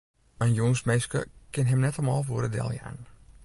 In 0.43 0.55
jûnsminske 0.59 1.21
kin 1.53 1.69
him 1.69 1.83
net 1.85 1.99
om 1.99 2.11
alve 2.15 2.31
oere 2.35 2.49
deljaan. 2.55 2.97